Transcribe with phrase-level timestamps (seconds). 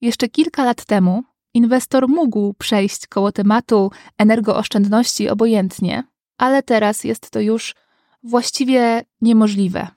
[0.00, 1.22] Jeszcze kilka lat temu
[1.54, 6.04] inwestor mógł przejść koło tematu energooszczędności obojętnie,
[6.38, 7.74] ale teraz jest to już
[8.22, 9.88] właściwie niemożliwe.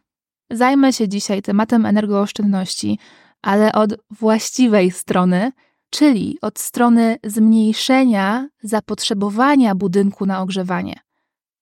[0.51, 2.99] Zajmę się dzisiaj tematem energooszczędności,
[3.41, 5.51] ale od właściwej strony,
[5.89, 10.99] czyli od strony zmniejszenia zapotrzebowania budynku na ogrzewanie.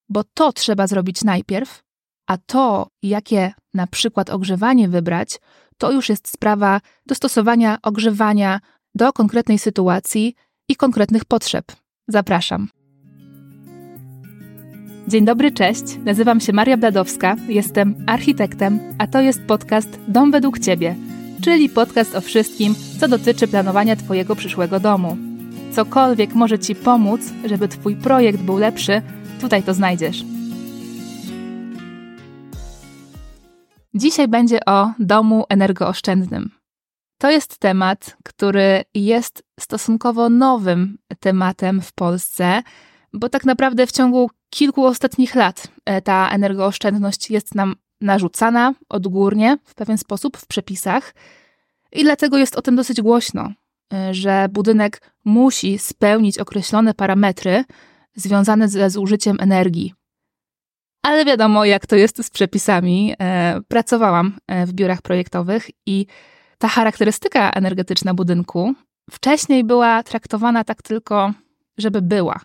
[0.10, 1.84] Bo to trzeba zrobić najpierw,
[2.28, 5.40] a to, jakie na przykład ogrzewanie wybrać,
[5.82, 8.60] to już jest sprawa dostosowania ogrzewania
[8.96, 10.36] do konkretnej sytuacji
[10.70, 11.66] i konkretnych potrzeb.
[12.08, 12.68] Zapraszam.
[15.08, 15.84] Dzień dobry, cześć.
[16.06, 20.96] Nazywam się Maria Bladowska, jestem architektem, a to jest podcast Dom według Ciebie,
[21.44, 25.18] czyli podcast o wszystkim, co dotyczy planowania Twojego przyszłego domu.
[25.72, 29.02] Cokolwiek może Ci pomóc, żeby Twój projekt był lepszy,
[29.40, 30.24] tutaj to znajdziesz.
[33.94, 36.52] Dzisiaj będzie o domu energooszczędnym.
[37.18, 42.64] To jest temat, który jest stosunkowo nowym tematem w Polsce,
[43.14, 49.58] bo tak naprawdę w ciągu kilku ostatnich lat e, ta energooszczędność jest nam narzucana odgórnie
[49.66, 51.14] w pewien sposób w przepisach
[51.92, 53.52] i dlatego jest o tym dosyć głośno,
[53.94, 57.64] e, że budynek musi spełnić określone parametry
[58.16, 59.94] związane ze zużyciem energii.
[61.02, 63.16] Ale wiadomo, jak to jest z przepisami.
[63.20, 66.06] E, pracowałam w biurach projektowych i
[66.58, 68.74] ta charakterystyka energetyczna budynku
[69.12, 71.34] wcześniej była traktowana tak tylko,
[71.78, 72.40] żeby była.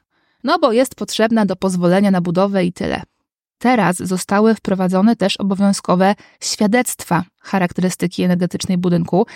[0.44, 3.02] No bo jest potrzebna do pozwolenia na budowę i tyle.
[3.58, 9.26] Teraz zostały wprowadzone też obowiązkowe świadectwa charakterystyki energetycznej budynku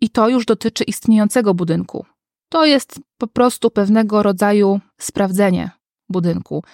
[0.00, 2.06] i to już dotyczy istniejącego budynku.
[2.48, 5.70] To jest po prostu pewnego rodzaju sprawdzenie
[6.08, 6.64] budynku.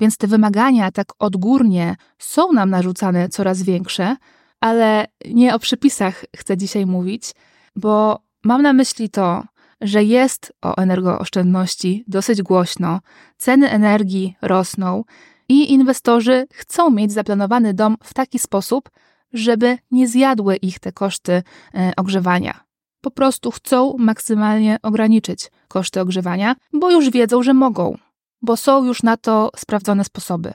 [0.00, 4.16] Więc te wymagania tak odgórnie są nam narzucane coraz większe,
[4.60, 7.32] ale nie o przepisach chcę dzisiaj mówić,
[7.76, 9.44] bo mam na myśli to,
[9.80, 13.00] że jest o energooszczędności dosyć głośno,
[13.36, 15.04] ceny energii rosną
[15.48, 18.90] i inwestorzy chcą mieć zaplanowany dom w taki sposób,
[19.32, 22.60] żeby nie zjadły ich te koszty e, ogrzewania.
[23.00, 27.98] Po prostu chcą maksymalnie ograniczyć koszty ogrzewania, bo już wiedzą, że mogą,
[28.42, 30.52] bo są już na to sprawdzone sposoby.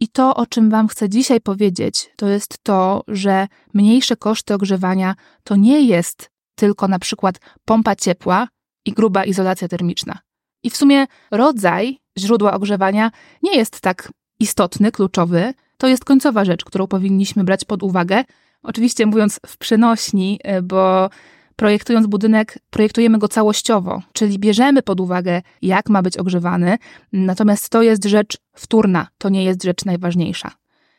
[0.00, 5.14] I to, o czym Wam chcę dzisiaj powiedzieć, to jest to, że mniejsze koszty ogrzewania
[5.44, 8.48] to nie jest tylko na przykład pompa ciepła
[8.84, 10.18] i gruba izolacja termiczna.
[10.62, 13.10] I w sumie rodzaj źródła ogrzewania
[13.42, 15.54] nie jest tak istotny, kluczowy.
[15.76, 18.24] To jest końcowa rzecz, którą powinniśmy brać pod uwagę.
[18.62, 21.10] Oczywiście mówiąc w przenośni, bo
[21.62, 26.78] projektując budynek, projektujemy go całościowo, czyli bierzemy pod uwagę, jak ma być ogrzewany,
[27.12, 30.50] natomiast to jest rzecz wtórna, to nie jest rzecz najważniejsza.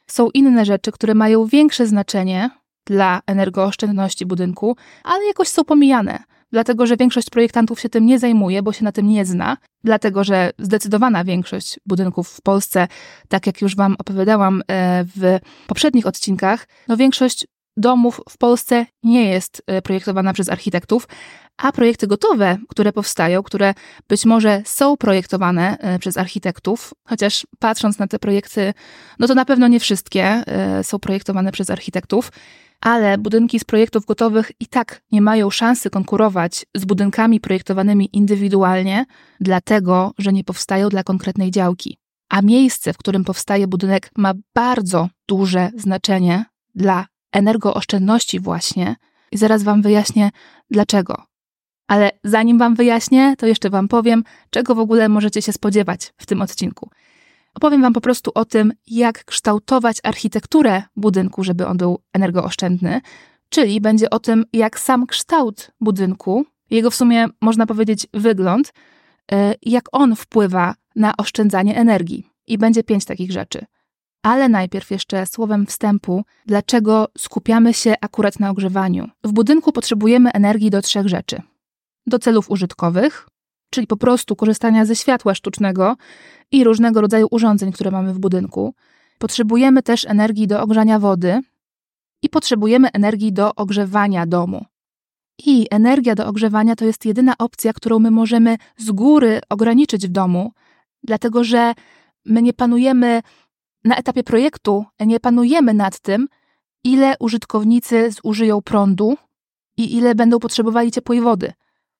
[0.07, 2.49] Są inne rzeczy, które mają większe znaczenie
[2.85, 6.19] dla energooszczędności budynku, ale jakoś są pomijane,
[6.51, 10.23] dlatego że większość projektantów się tym nie zajmuje, bo się na tym nie zna, dlatego
[10.23, 12.87] że zdecydowana większość budynków w Polsce,
[13.27, 17.45] tak jak już Wam opowiadałam e, w poprzednich odcinkach, no większość
[17.77, 21.07] domów w Polsce nie jest e, projektowana przez architektów,
[21.57, 23.73] a projekty gotowe, które powstają, które
[24.07, 28.73] być może są projektowane e, przez architektów, chociaż patrząc na te projekty,
[29.19, 32.31] no to na pewno nie wszystkie e, są projektowane przez architektów,
[32.81, 39.05] ale budynki z projektów gotowych i tak nie mają szansy konkurować z budynkami projektowanymi indywidualnie,
[39.39, 41.97] dlatego że nie powstają dla konkretnej działki.
[42.29, 46.45] A miejsce, w którym powstaje budynek, ma bardzo duże znaczenie
[46.75, 48.95] dla energooszczędności właśnie
[49.31, 50.29] i zaraz Wam wyjaśnię
[50.71, 51.23] dlaczego.
[51.87, 56.25] Ale zanim Wam wyjaśnię, to jeszcze Wam powiem, czego w ogóle możecie się spodziewać w
[56.25, 56.89] tym odcinku.
[57.55, 63.01] Opowiem Wam po prostu o tym, jak kształtować architekturę budynku, żeby on był energooszczędny,
[63.49, 68.73] czyli będzie o tym, jak sam kształt budynku, jego w sumie można powiedzieć wygląd,
[69.31, 72.27] e, jak on wpływa na oszczędzanie energii.
[72.47, 73.65] I będzie pięć takich rzeczy.
[74.23, 79.09] Ale najpierw jeszcze słowem wstępu, dlaczego skupiamy się akurat na ogrzewaniu.
[79.23, 81.41] W budynku potrzebujemy energii do trzech rzeczy:
[82.07, 83.27] do celów użytkowych,
[83.69, 85.95] czyli po prostu korzystania ze światła sztucznego
[86.51, 88.73] i różnego rodzaju urządzeń, które mamy w budynku.
[89.19, 91.41] Potrzebujemy też energii do ogrzania wody
[92.21, 94.65] i potrzebujemy energii do ogrzewania domu.
[95.45, 100.11] I energia do ogrzewania to jest jedyna opcja, którą my możemy z góry ograniczyć w
[100.11, 100.51] domu,
[101.03, 101.73] dlatego że
[102.25, 103.21] my nie panujemy
[103.83, 106.27] na etapie projektu nie panujemy nad tym,
[106.83, 109.17] ile użytkownicy zużyją prądu
[109.77, 111.53] i ile będą potrzebowali ciepłej wody.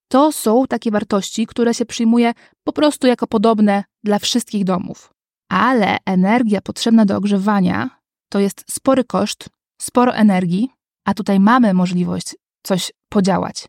[0.07, 2.33] To są takie wartości, które się przyjmuje
[2.63, 5.13] po prostu jako podobne dla wszystkich domów.
[5.49, 7.89] Ale energia potrzebna do ogrzewania
[8.29, 9.49] to jest spory koszt,
[9.81, 10.69] sporo energii,
[11.05, 13.67] a tutaj mamy możliwość coś podziałać.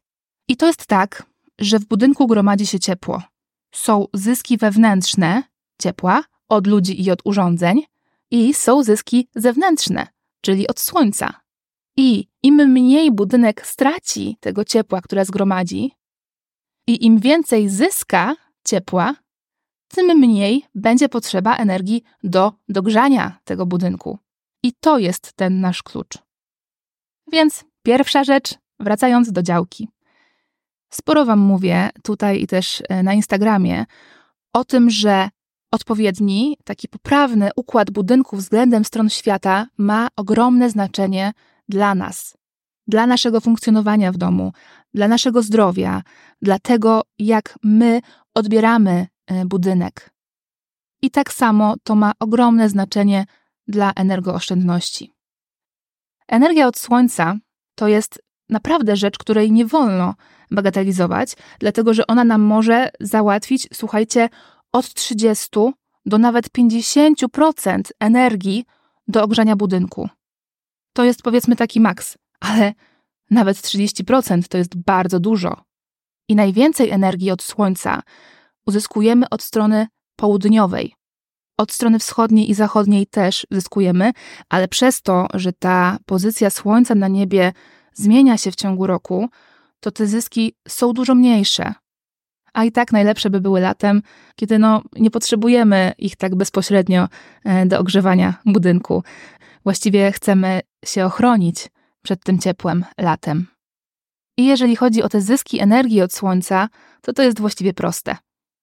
[0.48, 1.22] I to jest tak,
[1.58, 3.22] że w budynku gromadzi się ciepło.
[3.74, 5.42] Są zyski wewnętrzne
[5.82, 7.82] ciepła od ludzi i od urządzeń,
[8.34, 10.06] i są zyski zewnętrzne,
[10.40, 11.40] czyli od słońca.
[11.96, 15.92] I im mniej budynek straci tego ciepła, które zgromadzi,
[16.86, 18.34] i im więcej zyska
[18.64, 19.14] ciepła,
[19.88, 24.18] tym mniej będzie potrzeba energii do dogrzania tego budynku.
[24.62, 26.18] I to jest ten nasz klucz.
[27.32, 29.88] Więc pierwsza rzecz, wracając do działki.
[30.92, 33.84] Sporo Wam mówię tutaj i też e, na Instagramie
[34.52, 35.28] o tym, że
[35.74, 41.32] odpowiedni, taki poprawny układ budynku względem stron świata ma ogromne znaczenie
[41.68, 42.36] dla nas,
[42.86, 44.52] dla naszego funkcjonowania w domu,
[44.94, 46.02] dla naszego zdrowia,
[46.42, 48.00] dla tego, jak my
[48.34, 50.10] odbieramy e, budynek.
[51.02, 53.26] I tak samo to ma ogromne znaczenie
[53.68, 55.12] dla energooszczędności.
[56.28, 57.36] Energia od słońca
[57.74, 60.14] to jest naprawdę rzecz, której nie wolno
[60.50, 64.28] bagatelizować, dlatego że ona nam może załatwić, słuchajcie,
[64.74, 65.48] od 30
[66.06, 68.64] do nawet 50% energii
[69.08, 70.08] do ogrzania budynku.
[70.92, 72.72] To jest powiedzmy taki maks, ale
[73.30, 75.64] nawet 30% to jest bardzo dużo.
[76.28, 78.02] I najwięcej energii od słońca
[78.66, 79.86] uzyskujemy od strony
[80.16, 80.94] południowej.
[81.58, 84.12] Od strony wschodniej i zachodniej też zyskujemy,
[84.48, 87.52] ale przez to, że ta pozycja słońca na niebie
[87.92, 89.28] zmienia się w ciągu roku,
[89.80, 91.74] to te zyski są dużo mniejsze.
[92.54, 94.02] A i tak najlepsze by były latem,
[94.36, 97.08] kiedy no, nie potrzebujemy ich tak bezpośrednio
[97.44, 99.02] e, do ogrzewania budynku.
[99.64, 101.68] Właściwie chcemy się ochronić
[102.02, 103.46] przed tym ciepłem latem.
[104.36, 106.68] I jeżeli chodzi o te zyski energii od słońca,
[107.00, 108.16] to to jest właściwie proste.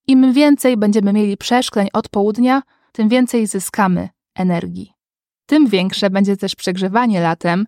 [0.08, 2.62] Im więcej będziemy mieli przeszkleń od południa,
[2.92, 5.01] tym więcej zyskamy energii.
[5.46, 7.66] Tym większe będzie też przegrzewanie latem,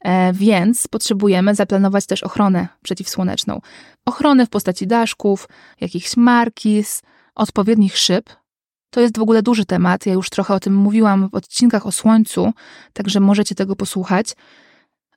[0.00, 3.60] e, więc potrzebujemy zaplanować też ochronę przeciwsłoneczną.
[4.06, 5.48] Ochronę w postaci daszków,
[5.80, 7.02] jakichś markis,
[7.34, 8.30] odpowiednich szyb.
[8.90, 10.06] To jest w ogóle duży temat.
[10.06, 12.52] Ja już trochę o tym mówiłam w odcinkach o słońcu,
[12.92, 14.34] także możecie tego posłuchać.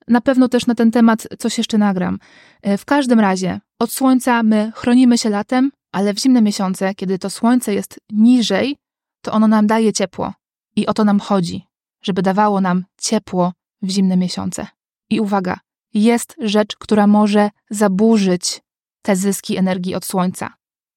[0.07, 2.19] Na pewno też na ten temat coś jeszcze nagram.
[2.62, 7.19] E, w każdym razie, od słońca my chronimy się latem, ale w zimne miesiące, kiedy
[7.19, 8.77] to słońce jest niżej,
[9.21, 10.33] to ono nam daje ciepło.
[10.75, 11.69] I o to nam chodzi,
[12.01, 14.68] żeby dawało nam ciepło w zimne miesiące.
[15.10, 15.60] I uwaga,
[15.94, 18.62] jest rzecz, która może zaburzyć
[19.01, 20.54] te zyski energii od słońca.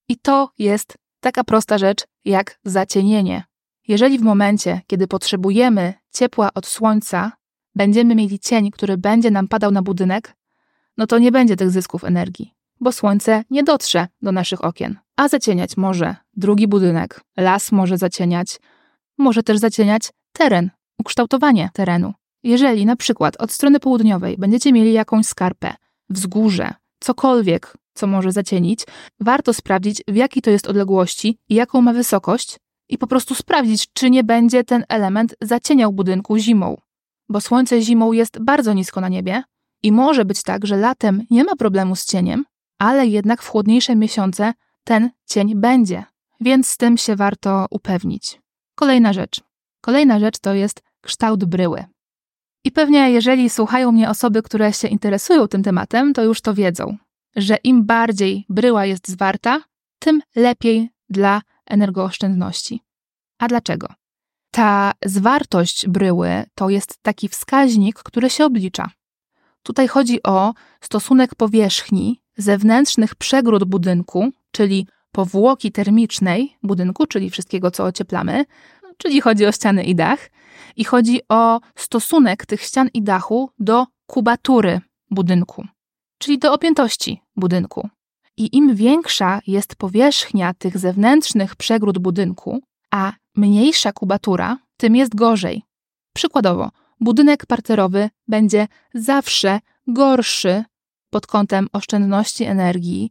[0.08, 3.44] I to jest taka prosta rzecz jak zacienienie.
[3.88, 7.32] Jeżeli w momencie, kiedy potrzebujemy ciepła od słońca,
[7.74, 10.36] będziemy mieli cień, który będzie nam padał na budynek,
[10.96, 14.98] no to nie będzie tych zysków energii, bo słońce nie dotrze do naszych okien.
[15.16, 18.60] A zacieniać może drugi budynek, las może zacieniać,
[19.18, 20.70] może też zacieniać teren,
[21.02, 22.12] ukształtowanie terenu.
[22.42, 25.74] Jeżeli na przykład od strony południowej będziecie mieli jakąś skarpę,
[26.10, 28.80] wzgórze, cokolwiek, co może zacienić,
[29.20, 32.58] warto sprawdzić, w jakiej to jest odległości i jaką ma wysokość,
[32.88, 36.76] i po prostu sprawdzić, czy nie będzie ten element zacieniał budynku zimą
[37.32, 39.42] bo słońce zimą jest bardzo nisko na niebie
[39.82, 42.44] i może być tak, że latem nie ma problemu z cieniem,
[42.78, 44.52] ale jednak w chłodniejsze miesiące
[44.84, 46.04] ten cień będzie,
[46.40, 48.40] więc z tym się warto upewnić.
[48.74, 49.40] Kolejna rzecz.
[49.80, 51.84] Kolejna rzecz to jest kształt bryły.
[52.64, 56.96] I pewnie jeżeli słuchają mnie osoby, które się interesują tym tematem, to już to wiedzą,
[57.36, 59.60] że im bardziej bryła jest zwarta,
[59.98, 62.80] tym lepiej dla energooszczędności.
[63.38, 63.88] A dlaczego?
[64.50, 68.90] Ta zwartość bryły to jest taki wskaźnik, który się oblicza.
[69.62, 77.84] Tutaj chodzi o stosunek powierzchni zewnętrznych przegród budynku, czyli powłoki termicznej budynku, czyli wszystkiego, co
[77.84, 78.44] ocieplamy,
[78.96, 80.30] czyli chodzi o ściany i dach,
[80.76, 85.66] i chodzi o stosunek tych ścian i dachu do kubatury budynku,
[86.18, 87.88] czyli do objętości budynku.
[88.36, 92.60] I im większa jest powierzchnia tych zewnętrznych przegród budynku,
[92.90, 95.62] a mniejsza kubatura, tym jest gorzej.
[96.14, 100.64] Przykładowo, budynek parterowy będzie zawsze gorszy
[101.10, 103.10] pod kątem oszczędności energii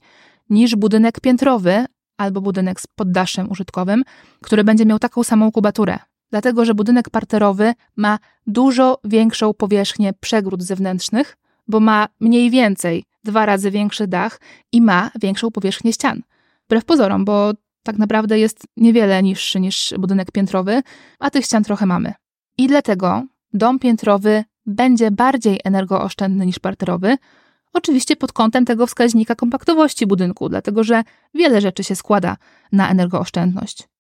[0.50, 1.86] niż budynek piętrowy
[2.18, 4.04] albo budynek z poddaszem użytkowym,
[4.42, 6.00] który będzie miał taką samą kubaturę.
[6.32, 13.46] Dlatego, że budynek parterowy ma dużo większą powierzchnię przegród zewnętrznych, bo ma mniej więcej dwa
[13.46, 14.40] razy większy dach
[14.72, 16.22] i ma większą powierzchnię ścian.
[16.66, 17.52] Wbrew pozorom, bo
[17.84, 20.82] tak naprawdę jest niewiele niższy niż budynek piętrowy,
[21.20, 22.14] a tych ścian trochę mamy.
[22.58, 23.24] I dlatego
[23.54, 27.18] dom piętrowy będzie bardziej energooszczędny niż parterowy,
[27.74, 32.38] oczywiście pod kątem tego wskaźnika kompaktowości budynku, dlatego że wiele rzeczy się składa
[32.72, 33.91] na energooszczędność.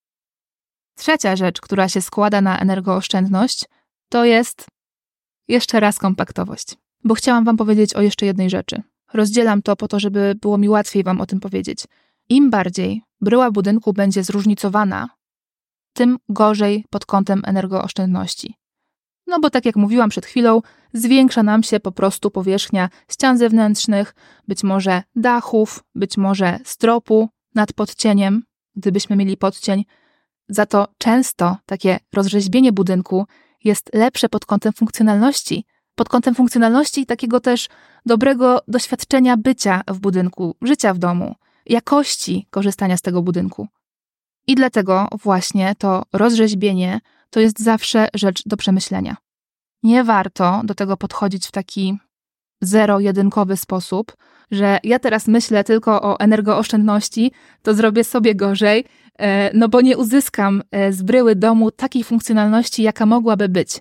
[0.95, 3.65] Trzecia rzecz, która się składa na energooszczędność,
[4.10, 4.67] to jest
[5.48, 6.77] jeszcze raz kompaktowość.
[7.03, 8.83] Bo chciałam Wam powiedzieć o jeszcze jednej rzeczy.
[9.13, 11.86] rozdzielam to po to, żeby było mi łatwiej Wam o tym powiedzieć.
[12.29, 15.10] Im bardziej bryła budynku będzie zróżnicowana,
[15.93, 18.55] tym gorzej pod kątem energooszczędności.
[19.27, 20.62] No bo tak jak mówiłam przed chwilą,
[20.93, 24.15] zwiększa nam się po prostu powierzchnia ścian zewnętrznych,
[24.48, 28.43] być może dachów, być może stropu nad podcieniem,
[28.75, 29.86] gdybyśmy mieli podcień.
[30.50, 33.25] Za to często takie rozrzeźbienie budynku
[33.63, 37.69] jest lepsze pod kątem funkcjonalności, pod kątem funkcjonalności i takiego też
[38.05, 43.67] dobrego doświadczenia bycia w budynku, życia w domu, jakości korzystania z tego budynku.
[44.48, 49.17] I dlatego właśnie to rozrzeźbienie to jest zawsze rzecz do przemyślenia.
[49.83, 51.98] Nie warto do tego podchodzić w taki
[52.62, 54.17] zero-jedynkowy sposób,
[54.51, 57.31] że ja teraz myślę tylko o energooszczędności,
[57.62, 58.86] to zrobię sobie gorzej,
[59.53, 63.79] no bo nie uzyskam e, z bryły domu takiej funkcjonalności, jaka mogłaby być.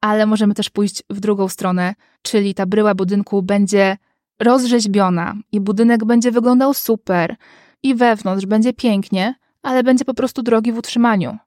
[0.00, 3.96] Ale możemy też pójść w drugą stronę, czyli ta bryła budynku będzie
[4.42, 7.36] rozrzeźbiona i budynek będzie wyglądał super
[7.82, 11.38] i wewnątrz będzie pięknie, ale będzie po prostu drogi w utrzymaniu.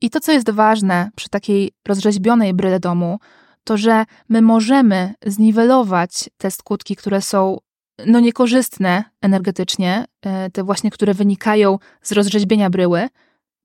[0.00, 3.18] I to, co jest ważne przy takiej rozrzeźbionej bryle domu,
[3.64, 7.58] to że my możemy zniwelować te skutki, które są
[8.06, 13.08] no niekorzystne energetycznie, e, te właśnie, które wynikają z rozrzeźbienia bryły,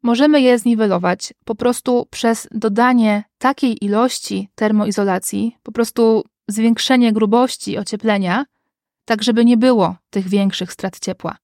[0.03, 8.45] możemy je zniwelować po prostu przez dodanie takiej ilości termoizolacji, po prostu zwiększenie grubości ocieplenia,
[9.05, 11.37] tak żeby nie było tych większych strat ciepła.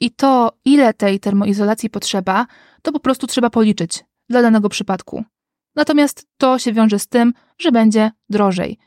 [0.00, 2.46] I to, ile tej termoizolacji potrzeba,
[2.82, 5.24] to po prostu trzeba policzyć dla danego przypadku.
[5.76, 8.78] Natomiast to się wiąże z tym, że będzie drożej.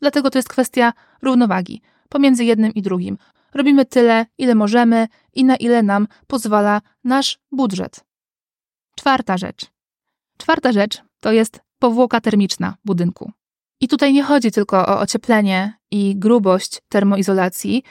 [0.00, 0.92] Dlatego to jest kwestia
[1.22, 3.18] równowagi pomiędzy jednym i drugim.
[3.54, 8.04] Robimy tyle, ile możemy i na ile nam pozwala nasz budżet.
[8.96, 9.66] Czwarta rzecz.
[10.38, 13.32] Czwarta rzecz to jest powłoka termiczna budynku.
[13.80, 17.82] I tutaj nie chodzi tylko o ocieplenie i grubość termoizolacji,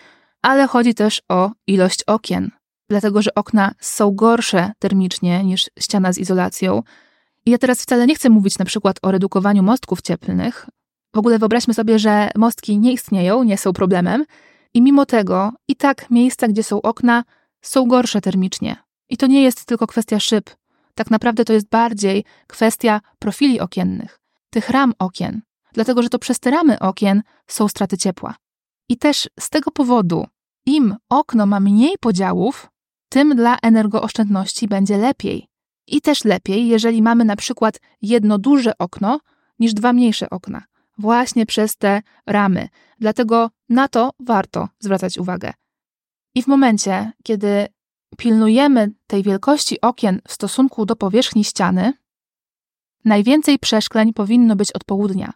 [0.41, 2.51] ale chodzi też o ilość okien,
[2.89, 6.83] dlatego że okna są gorsze termicznie niż ściana z izolacją.
[7.45, 10.67] I ja teraz wcale nie chcę mówić na przykład o redukowaniu mostków cieplnych.
[11.17, 14.25] W ogóle wyobraźmy sobie, że mostki nie istnieją, nie są problemem,
[14.73, 17.23] i mimo tego i tak miejsca, gdzie są okna,
[17.61, 18.75] są gorsze termicznie.
[19.09, 20.49] I to nie jest tylko kwestia szyb.
[20.95, 24.19] Tak naprawdę to jest bardziej kwestia profili okiennych,
[24.49, 25.41] tych ram okien,
[25.73, 28.35] dlatego że to przez te ramy okien są straty ciepła.
[28.89, 30.25] I też z tego powodu,
[30.65, 32.69] im okno ma mniej podziałów,
[33.09, 35.47] tym dla energooszczędności będzie lepiej.
[35.87, 39.19] I też lepiej, jeżeli mamy na przykład jedno duże okno
[39.59, 40.63] niż dwa mniejsze okna,
[40.97, 42.69] właśnie przez te ramy.
[42.99, 45.53] Dlatego na to warto zwracać uwagę.
[46.35, 47.67] I w momencie, kiedy
[48.17, 51.93] pilnujemy tej wielkości okien w stosunku do powierzchni ściany,
[53.05, 55.33] najwięcej przeszkleń powinno być od południa,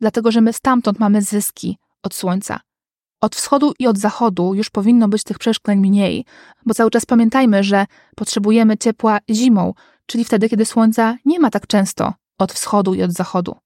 [0.00, 2.60] dlatego że my stamtąd mamy zyski od słońca.
[3.20, 6.24] Od wschodu i od zachodu już powinno być tych przeszkleń mniej,
[6.66, 7.86] bo cały czas pamiętajmy, że
[8.16, 9.74] potrzebujemy ciepła zimą,
[10.06, 13.56] czyli wtedy, kiedy słońca nie ma tak często od wschodu i od zachodu.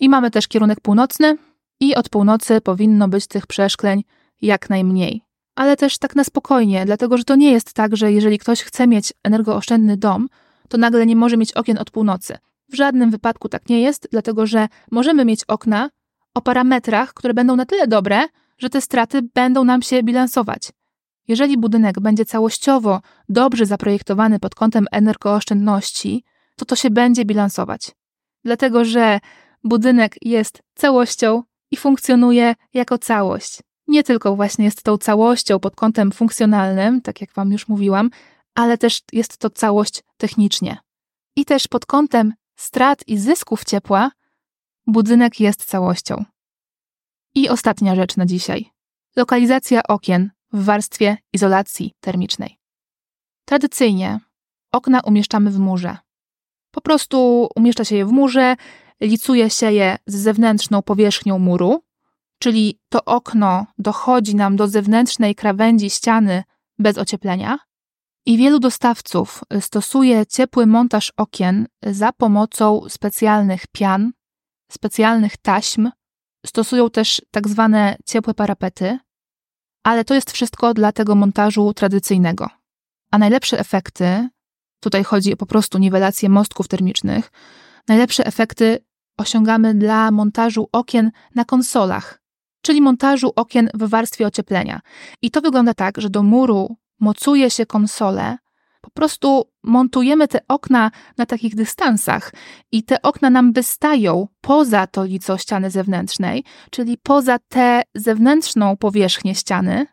[0.00, 1.36] I mamy też kierunek północny,
[1.80, 4.04] i od północy powinno być tych przeszkleń
[4.42, 5.22] jak najmniej.
[5.54, 8.86] Ale też tak na spokojnie, dlatego że to nie jest tak, że jeżeli ktoś chce
[8.86, 10.28] mieć energooszczędny dom,
[10.68, 12.38] to nagle nie może mieć okien od północy.
[12.68, 15.90] W żadnym wypadku tak nie jest, dlatego że możemy mieć okna
[16.34, 18.26] o parametrach, które będą na tyle dobre,
[18.58, 20.72] że te straty będą nam się bilansować.
[21.28, 26.24] Jeżeli budynek będzie całościowo dobrze zaprojektowany pod kątem energooszczędności,
[26.56, 27.90] to to się będzie bilansować.
[28.44, 29.20] Dlatego, że
[29.64, 33.58] budynek jest całością i funkcjonuje jako całość.
[33.86, 38.10] Nie tylko właśnie jest tą całością pod kątem funkcjonalnym, tak jak Wam już mówiłam,
[38.54, 40.78] ale też jest to całość technicznie.
[41.36, 44.10] I też pod kątem strat i zysków ciepła,
[44.86, 46.24] budynek jest całością.
[47.34, 48.70] I ostatnia rzecz na dzisiaj.
[49.16, 52.58] Lokalizacja okien w warstwie izolacji termicznej.
[53.44, 54.20] Tradycyjnie
[54.72, 55.96] okna umieszczamy w murze.
[56.70, 58.56] Po prostu umieszcza się je w murze,
[59.00, 61.82] licuje się je z zewnętrzną powierzchnią muru,
[62.38, 66.44] czyli to okno dochodzi nam do zewnętrznej krawędzi ściany
[66.78, 67.58] bez ocieplenia.
[68.26, 74.12] I wielu dostawców stosuje ciepły montaż okien za pomocą specjalnych pian,
[74.72, 75.90] specjalnych taśm
[76.46, 78.98] Stosują też tak zwane ciepłe parapety,
[79.84, 82.48] ale to jest wszystko dla tego montażu tradycyjnego.
[83.10, 84.28] A najlepsze efekty,
[84.80, 87.32] tutaj chodzi po prostu niwelację mostków termicznych,
[87.88, 88.84] najlepsze efekty
[89.20, 92.22] osiągamy dla montażu okien na konsolach,
[92.62, 94.80] czyli montażu okien w warstwie ocieplenia.
[95.22, 98.38] I to wygląda tak, że do muru mocuje się konsolę
[98.80, 102.32] Po prostu montujemy te okna na takich dystansach
[102.72, 109.86] i te okna nam wystają poza tolicą ściany zewnętrznej, czyli poza tę zewnętrzną powierzchnię ściany,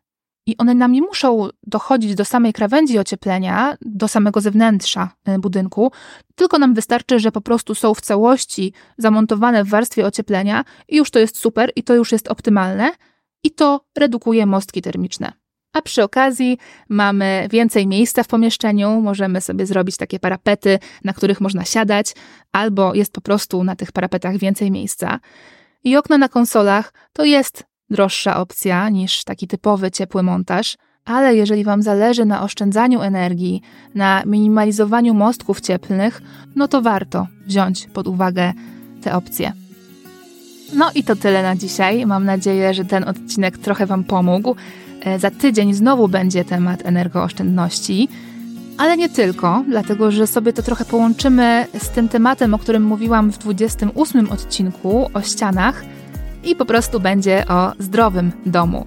[0.47, 5.91] i one nam nie muszą dochodzić do samej krawędzi ocieplenia, do samego zewnętrza e, budynku,
[6.35, 11.11] tylko nam wystarczy, że po prostu są w całości zamontowane w warstwie ocieplenia i już
[11.11, 12.91] to jest super i to już jest optymalne
[13.43, 15.31] i to redukuje mostki termiczne.
[15.73, 16.57] A przy okazji
[16.89, 22.13] mamy więcej miejsca w pomieszczeniu, możemy sobie zrobić takie parapety, na których można siadać,
[22.51, 25.19] albo jest po prostu na tych parapetach więcej miejsca.
[25.83, 31.63] I okna na konsolach to jest droższa opcja niż taki typowy ciepły montaż, ale jeżeli
[31.63, 33.61] Wam zależy na oszczędzaniu energii,
[33.95, 36.21] na minimalizowaniu mostków cieplnych,
[36.55, 38.53] no to warto wziąć pod uwagę
[39.01, 39.53] te opcje.
[40.73, 42.05] No i to tyle na dzisiaj.
[42.05, 44.55] Mam nadzieję, że ten odcinek trochę Wam pomógł.
[45.01, 48.07] E, za tydzień znowu będzie temat energooszczędności,
[48.77, 53.31] ale nie tylko, dlatego że sobie to trochę połączymy z tym tematem, o którym mówiłam
[53.31, 55.83] w 28 odcinku o ścianach
[56.47, 58.85] i po prostu będzie o zdrowym domu.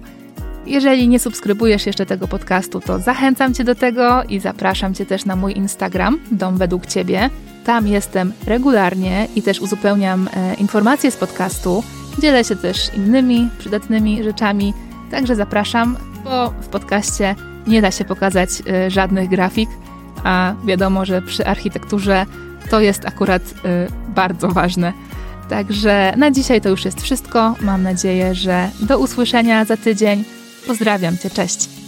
[0.65, 5.25] Jeżeli nie subskrybujesz jeszcze tego podcastu, to zachęcam Cię do tego i zapraszam Cię też
[5.25, 7.29] na mój Instagram, Dom Według Ciebie.
[7.65, 11.83] Tam jestem regularnie i też uzupełniam e, informacje z podcastu.
[12.19, 14.73] Dzielę się też innymi przydatnymi rzeczami,
[15.11, 17.35] także zapraszam, bo w podcaście
[17.67, 19.69] nie da się pokazać e, żadnych grafik,
[20.23, 22.25] a wiadomo, że przy architekturze
[22.69, 24.93] to jest akurat e, bardzo ważne.
[25.51, 27.55] Także na dzisiaj to już jest wszystko.
[27.61, 30.23] Mam nadzieję, że do usłyszenia za tydzień.
[30.67, 31.80] Pozdrawiam Cię, cześć.